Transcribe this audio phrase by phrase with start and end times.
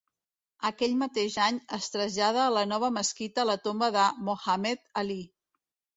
[0.69, 5.21] Aquell mateix any es trasllada a la nova mesquita la tomba de Mohammed Ali.